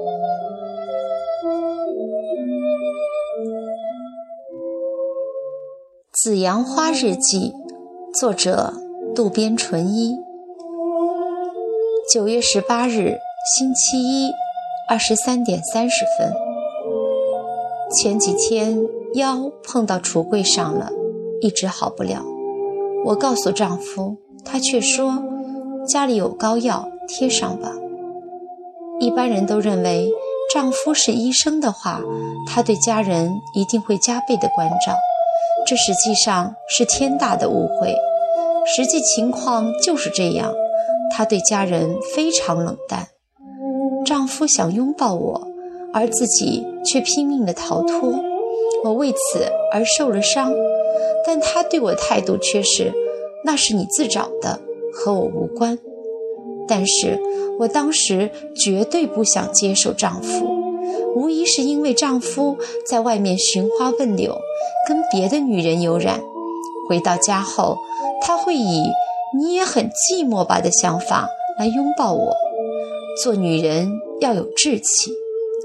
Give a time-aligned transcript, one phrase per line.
[6.12, 7.52] 《紫阳花日记》，
[8.18, 8.72] 作者
[9.14, 10.16] 渡边淳一。
[12.10, 13.18] 九月十八日，
[13.58, 14.30] 星期一，
[14.88, 16.32] 二十三点三十分。
[17.94, 18.82] 前几天
[19.12, 20.90] 腰碰到橱柜上了，
[21.42, 22.24] 一直好不了。
[23.04, 25.22] 我告诉丈夫，他却说
[25.86, 27.74] 家里有膏药，贴上吧。
[29.00, 30.08] 一般人都认为，
[30.52, 32.00] 丈夫是医生的话，
[32.46, 34.94] 他对家人一定会加倍的关照。
[35.66, 37.96] 这实际上是天大的误会，
[38.66, 40.52] 实际情况就是这样。
[41.10, 43.08] 他对家人非常冷淡，
[44.04, 45.48] 丈夫想拥抱我，
[45.92, 48.14] 而自己却拼命的逃脱，
[48.84, 50.52] 我为此而受了伤。
[51.26, 52.92] 但他对我态度却是
[53.44, 54.60] ：“那是你自找的，
[54.92, 55.78] 和我无关。”
[56.70, 57.20] 但是
[57.58, 60.46] 我当时绝对不想接受丈夫，
[61.16, 62.56] 无疑是因为丈夫
[62.86, 64.38] 在外面寻花问柳。
[64.86, 66.20] 跟别的女人有染，
[66.88, 67.76] 回到家后，
[68.22, 68.84] 他会以
[69.36, 72.34] “你也很寂寞吧”的想法来拥抱我。
[73.22, 75.12] 做女人要有志气，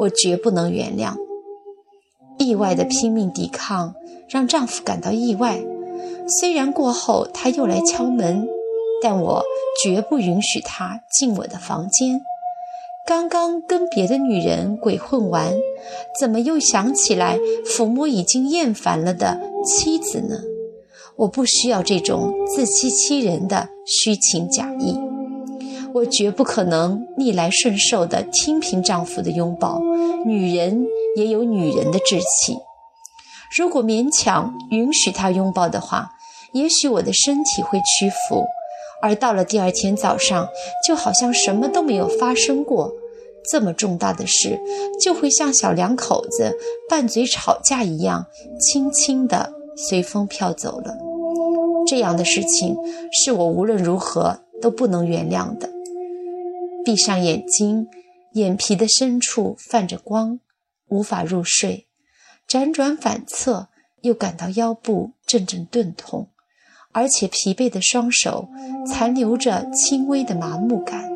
[0.00, 1.14] 我绝不能原谅。
[2.38, 3.94] 意外的拼命抵抗
[4.28, 5.62] 让丈夫感到意外，
[6.40, 8.48] 虽然过后他又来敲门，
[9.08, 9.44] 但我
[9.84, 12.22] 绝不允许他进我的房间。
[13.06, 15.54] 刚刚跟别的女人鬼混完，
[16.18, 20.34] 怎么又想起来抚摸已经厌烦了的妻子呢？
[21.18, 24.98] 我不需要这种自欺欺人的虚情假意，
[25.94, 29.80] 我绝不可能逆来顺受的听凭丈夫的拥抱。
[30.24, 30.84] 女人
[31.14, 32.58] 也有女人的志气，
[33.56, 36.10] 如果勉强允许他拥抱的话，
[36.52, 38.44] 也许我的身体会屈服。
[39.02, 40.48] 而到了第二天早上，
[40.86, 42.92] 就好像什么都没有发生过。
[43.48, 44.58] 这么重大的事，
[45.00, 46.56] 就会像小两口子
[46.88, 48.26] 拌嘴吵架一样，
[48.60, 50.96] 轻轻地随风飘走了。
[51.86, 52.76] 这样的事情
[53.12, 55.70] 是我无论如何都不能原谅的。
[56.84, 57.86] 闭上眼睛，
[58.32, 60.40] 眼皮的深处泛着光，
[60.88, 61.86] 无法入睡，
[62.48, 63.68] 辗转反侧，
[64.00, 66.28] 又感到腰部阵阵钝痛。
[66.96, 68.48] 而且疲惫的双手
[68.86, 71.10] 残留着轻微的麻木感，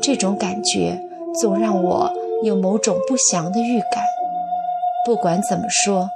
[0.00, 1.04] 这种感觉
[1.38, 2.10] 总让我
[2.42, 4.02] 有某种不祥的预感。
[5.04, 6.08] 不管怎么说，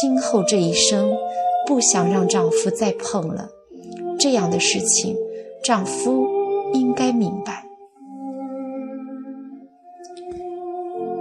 [0.00, 1.14] 今后这一生
[1.66, 3.50] 不想让丈夫再碰了。
[4.18, 5.14] 这样的事情，
[5.62, 6.26] 丈夫
[6.72, 7.64] 应该明白。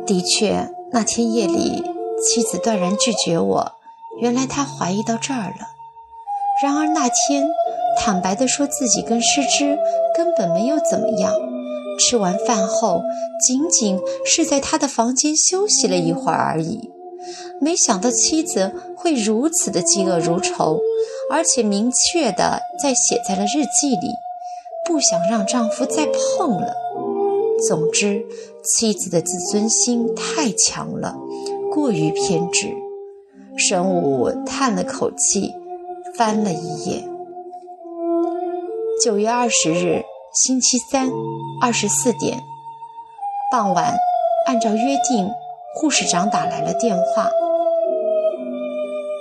[0.06, 1.84] 的确，那天夜里，
[2.24, 3.74] 妻子断然拒绝我。
[4.22, 5.77] 原来她怀疑到这儿了。
[6.64, 7.48] 然而那天，
[7.98, 9.78] 坦白地说自己跟诗之
[10.16, 11.32] 根本没有怎么样。
[12.00, 13.02] 吃完饭后，
[13.46, 16.90] 仅仅是在他的房间休息了一会儿而已。
[17.60, 20.80] 没想到妻子会如此的嫉恶如仇，
[21.32, 24.10] 而且明确的在写在了日记里，
[24.86, 26.74] 不想让丈夫再碰了。
[27.68, 28.24] 总之，
[28.64, 31.16] 妻子的自尊心太强了，
[31.74, 32.68] 过于偏执。
[33.58, 35.54] 神武叹了口气。
[36.18, 37.04] 翻了一页。
[39.04, 40.02] 九月二十日，
[40.34, 41.12] 星期三，
[41.62, 42.40] 二十四点，
[43.52, 43.94] 傍晚，
[44.48, 45.30] 按照约定，
[45.76, 47.30] 护士长打来了电话。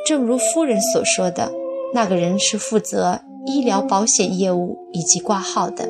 [0.07, 1.53] 正如夫人所说的，
[1.93, 5.87] 那个人是负责医疗保险业务以及挂号的。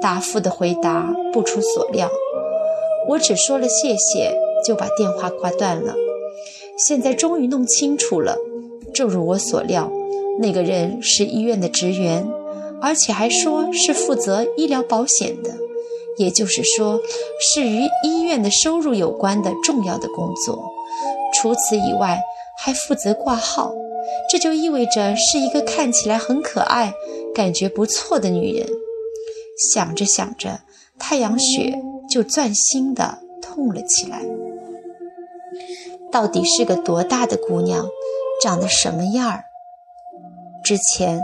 [0.00, 2.08] 答复的回答不出所料，
[3.08, 5.96] 我只说了谢谢，就把电话挂断了。
[6.78, 8.36] 现在终于弄清楚了，
[8.92, 9.90] 正如我所料。
[10.38, 12.26] 那个人是医院的职员，
[12.80, 15.50] 而且还说是负责医疗保险的，
[16.16, 17.00] 也就是说
[17.40, 20.70] 是与医院的收入有关的重要的工作。
[21.34, 22.20] 除此以外，
[22.58, 23.72] 还负责挂号，
[24.30, 26.92] 这就意味着是一个看起来很可爱、
[27.34, 28.66] 感觉不错的女人。
[29.72, 30.60] 想着想着，
[30.98, 31.80] 太阳穴
[32.10, 34.22] 就钻心的痛了起来。
[36.10, 37.88] 到底是个多大的姑娘，
[38.42, 39.44] 长得什么样儿？
[40.64, 41.20] 之前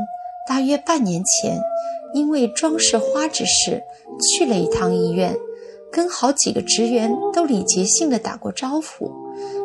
[0.46, 1.58] 大约半年前，
[2.12, 3.82] 因为装饰花之事
[4.20, 5.34] 去了一趟医院，
[5.90, 9.10] 跟好几个职员都礼节性的打过招呼，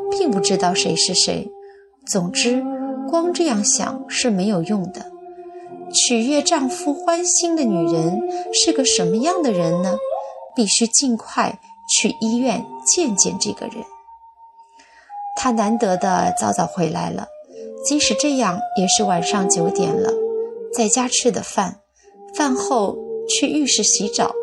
[0.10, 1.52] 并不知道谁是谁。
[2.08, 2.64] 总之，
[3.10, 5.12] 光这样想是没有用的。
[5.94, 8.20] 取悦丈夫欢心的女人
[8.54, 9.98] 是个什么样的人呢？
[10.56, 11.60] 必须尽快
[12.00, 13.84] 去医院见见这个人。
[15.36, 17.28] 他难得的早早回来了。
[17.86, 20.12] 即使这样，也是晚上九点了，
[20.74, 21.82] 在家吃的饭，
[22.34, 22.98] 饭后
[23.30, 24.34] 去浴室洗澡。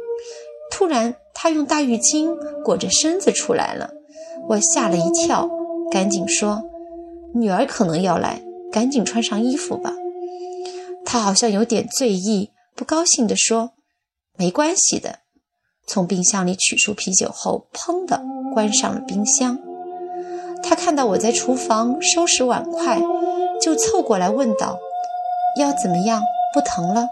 [0.70, 3.90] 突然，他用大浴巾裹着身子出来了，
[4.48, 5.50] 我吓了一跳，
[5.90, 6.62] 赶紧说
[7.34, 9.92] ：“女儿可能要来，赶紧穿上衣服吧。”
[11.04, 13.72] 他好像有点醉意，不高兴地说
[14.38, 15.18] ：“没关系的。”
[15.84, 18.22] 从冰箱里取出啤酒后，砰的
[18.54, 19.58] 关上了冰箱。
[20.62, 23.00] 他看到我在厨房收拾碗筷，
[23.60, 24.78] 就凑过来问道
[25.58, 26.22] ：“腰怎么样？
[26.54, 27.08] 不疼了？”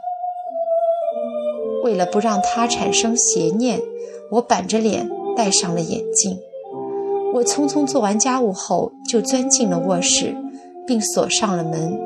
[1.83, 3.81] 为了不让他产生邪念，
[4.33, 6.39] 我板着脸戴上了眼镜。
[7.35, 10.37] 我匆匆做完家务后，就钻进了卧室，
[10.87, 11.99] 并锁上了门。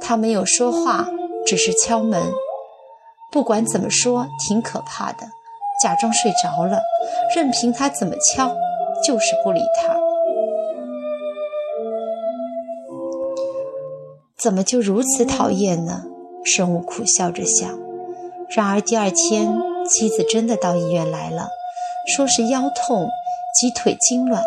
[0.00, 1.08] 他没有说话，
[1.46, 2.32] 只是敲门。
[3.30, 5.26] 不管怎么说，挺可怕的。
[5.82, 6.80] 假装睡着了，
[7.34, 8.54] 任凭他怎么敲，
[9.04, 9.96] 就是不理他。
[14.42, 16.02] 怎么就如此讨厌呢？
[16.44, 17.78] 生物苦笑着想。
[18.48, 19.54] 然而第二天，
[19.88, 21.48] 妻子真的到医院来了，
[22.16, 23.08] 说是腰痛
[23.54, 24.42] 及腿痉挛。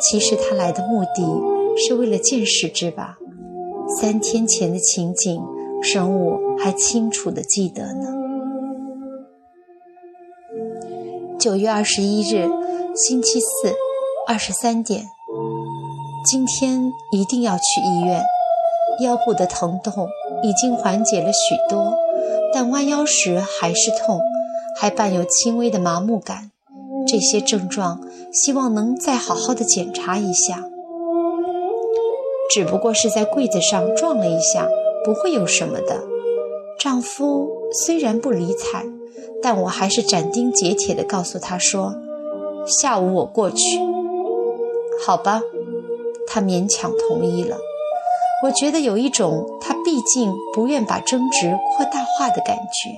[0.00, 1.24] 其实他来的目的
[1.76, 3.16] 是为了见识之吧。
[4.00, 5.42] 三天前的情景，
[5.82, 8.14] 生物还清楚的记得呢。
[11.40, 12.48] 九月二十一日，
[12.94, 13.74] 星期四，
[14.28, 15.06] 二十三点。
[16.24, 18.22] 今天一定要去医院。
[19.00, 20.08] 腰部的疼痛
[20.42, 21.94] 已经缓解了许多，
[22.52, 24.20] 但弯腰时还是痛，
[24.76, 26.50] 还伴有轻微的麻木感。
[27.06, 28.00] 这些症状，
[28.32, 30.64] 希望能再好好的检查一下。
[32.50, 34.68] 只不过是在柜子上撞了一下，
[35.04, 36.02] 不会有什么的。
[36.78, 37.48] 丈夫
[37.84, 38.84] 虽然不理睬，
[39.42, 41.94] 但我还是斩钉截铁地告诉他说
[42.80, 43.80] ：“下午我过去。”
[45.04, 45.42] 好吧，
[46.26, 47.56] 他勉强同意了。
[48.44, 52.90] 我觉得有一种他毕竟不愿把争执扩大化的感觉。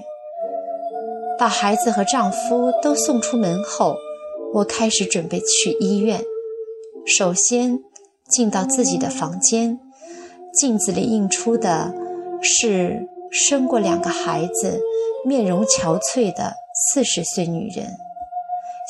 [1.38, 3.94] 把孩子和丈夫都送出门后，
[4.54, 6.20] 我开始准备去医院。
[7.06, 7.78] 首先
[8.28, 9.78] 进到自己的房间，
[10.52, 11.94] 镜子里映出的
[12.42, 14.80] 是生过两个孩子、
[15.24, 17.86] 面容憔悴的四十岁女人，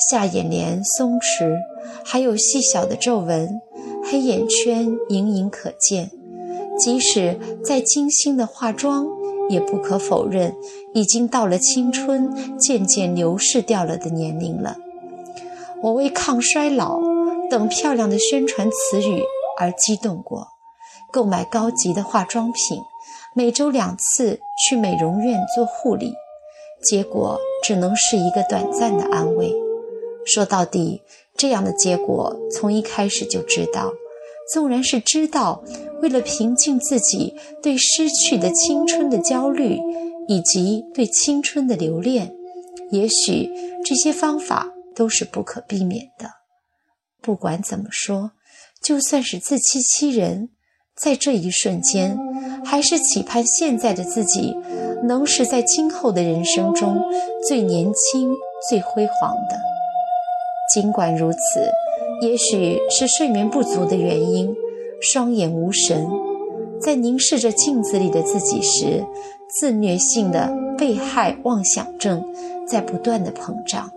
[0.09, 1.55] 下眼帘松弛，
[2.03, 3.61] 还有细小的皱纹，
[4.03, 6.09] 黑眼圈隐隐可见。
[6.77, 9.07] 即使再精心的化妆，
[9.49, 10.55] 也不可否认，
[10.93, 14.77] 已经到了青春渐渐流逝掉了的年龄了。
[15.81, 16.99] 我为抗衰老
[17.49, 19.23] 等漂亮的宣传词语
[19.59, 20.47] 而激动过，
[21.11, 22.81] 购买高级的化妆品，
[23.35, 26.13] 每周两次去美容院做护理，
[26.83, 29.53] 结果只能是一个短暂的安慰。
[30.25, 31.01] 说到底，
[31.35, 33.93] 这样的结果从一开始就知道。
[34.53, 35.63] 纵然是知道，
[36.01, 39.77] 为了平静自己对失去的青春的焦虑，
[40.27, 42.33] 以及对青春的留恋，
[42.91, 43.49] 也许
[43.83, 46.29] 这些方法都是不可避免的。
[47.21, 48.31] 不管怎么说，
[48.81, 50.49] 就算是自欺欺人，
[50.95, 52.17] 在这一瞬间，
[52.63, 54.55] 还是期盼现在的自己
[55.03, 57.03] 能是在今后的人生中
[57.45, 58.33] 最年轻、
[58.69, 59.59] 最辉煌的。
[60.73, 61.37] 尽管如此。
[62.21, 64.55] 也许是睡眠不足的原因，
[65.01, 66.07] 双眼无神，
[66.81, 69.05] 在凝视着镜子里的自己时，
[69.47, 72.23] 自虐性的被害妄想症
[72.67, 73.91] 在不断的膨胀。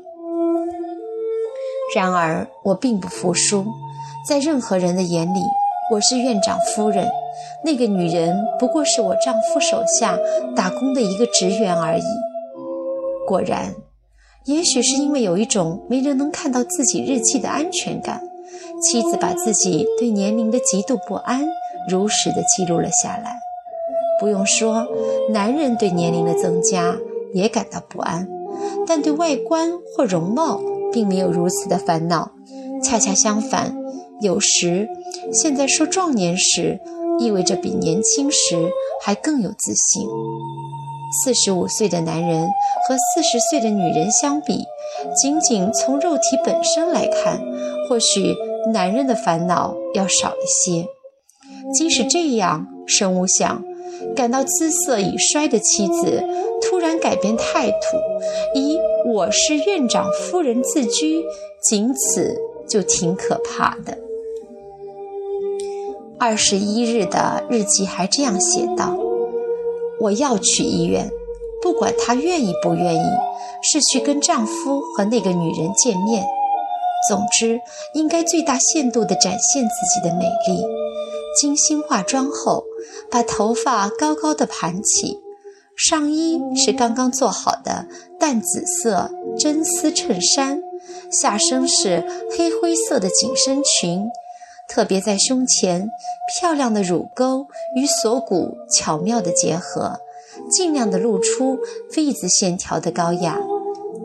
[1.95, 3.65] 然而，我并不服输，
[4.29, 5.41] 在任何人的眼里，
[5.93, 7.09] 我是院长夫人，
[7.65, 10.19] 那个女人不过是我丈夫手下
[10.55, 12.03] 打工的一个职员而已。
[13.27, 13.75] 果然。
[14.47, 18.23] 也许是因为有一种没人能看到自己日记的安全感，
[18.83, 21.47] 妻子把自己对年龄的极度不安
[21.89, 23.39] 如实的记录了下来。
[24.19, 24.87] 不用说，
[25.31, 26.97] 男人对年龄的增加
[27.35, 28.29] 也感到不安，
[28.87, 30.61] 但对外观或容貌
[30.93, 32.33] 并没有如此的烦恼。
[32.83, 33.77] 恰恰相反，
[34.23, 34.89] 有时
[35.33, 36.81] 现在说壮年时，
[37.19, 38.71] 意味着比年轻时
[39.03, 40.03] 还更有自信。
[41.13, 42.49] 四十五岁的男人
[42.87, 44.65] 和四十岁的女人相比，
[45.21, 47.41] 仅仅从肉体本身来看，
[47.89, 48.35] 或许
[48.73, 50.87] 男人的烦恼要少一些。
[51.75, 53.63] 即使这样，生物想，
[54.15, 56.23] 感到姿色已衰的妻子
[56.63, 57.77] 突然改变态度，
[58.55, 61.25] 以“我是院长夫人”自居，
[61.63, 62.37] 仅此
[62.69, 63.99] 就挺可怕的。
[66.19, 68.97] 二十一日的日记还这样写道。
[70.01, 71.11] 我要去医院，
[71.63, 73.05] 不管她愿意不愿意，
[73.63, 76.27] 是去跟丈夫和那个女人见面。
[77.09, 77.61] 总之，
[77.95, 80.65] 应该最大限度地展现自己的美丽。
[81.41, 82.65] 精心化妆后，
[83.11, 85.21] 把头发高高的盘起，
[85.77, 87.87] 上衣是刚刚做好的
[88.19, 90.61] 淡紫色真丝衬衫，
[91.11, 92.05] 下身是
[92.37, 94.11] 黑灰色的紧身裙，
[94.71, 95.91] 特别在胸前，
[96.39, 99.99] 漂亮的乳沟与锁骨巧妙的结合，
[100.49, 101.59] 尽量的露出
[101.97, 103.37] V 字线条的高雅。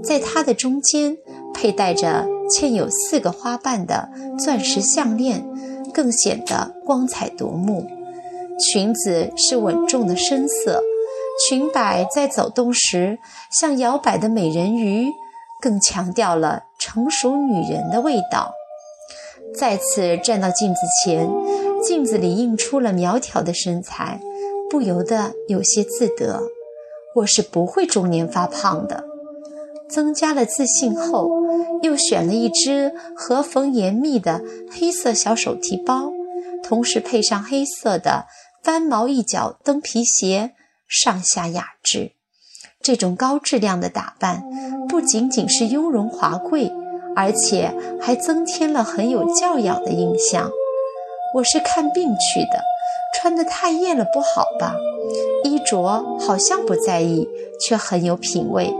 [0.04, 1.16] 在它的中间
[1.54, 4.10] 佩戴着嵌有四个花瓣的
[4.44, 5.46] 钻石项链，
[5.94, 7.88] 更显得光彩夺目。
[8.60, 10.82] 裙子是稳重的深色。
[11.48, 13.20] 裙摆在走动时
[13.52, 15.12] 像摇摆的美人鱼，
[15.62, 18.54] 更强调了成熟女人的味道。
[19.58, 21.30] 再次站到镜子前，
[21.82, 24.20] 镜子里映出了苗条的身材，
[24.70, 26.42] 不由得有些自得。
[27.16, 29.06] 我是不会中年发胖的。
[29.88, 31.30] 增加了自信后，
[31.82, 36.12] 又选了一只合缝严密的黑色小手提包，
[36.64, 38.26] 同时配上黑色的
[38.64, 40.52] 翻毛一角蹬皮鞋。
[40.88, 42.12] 上下雅致，
[42.82, 44.44] 这种高质量的打扮
[44.88, 46.72] 不仅仅是雍容华贵，
[47.16, 50.52] 而且还增添了很有教养的印象。
[51.36, 52.62] 我是看病去的，
[53.14, 54.76] 穿得太艳了不好吧？
[55.44, 57.28] 衣着好像不在意，
[57.60, 58.74] 却很有品味。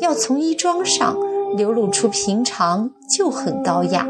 [0.00, 1.16] 要从衣装上
[1.56, 4.06] 流露出平常就很高雅，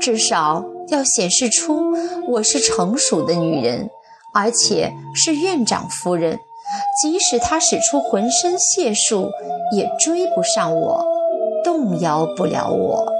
[0.00, 1.82] 至少要显示出
[2.28, 3.88] 我是成熟的女人。
[4.34, 6.38] 而且是院长夫人，
[7.02, 9.30] 即使她使出浑身解数，
[9.76, 11.04] 也追不上我，
[11.62, 13.11] 动摇不了我。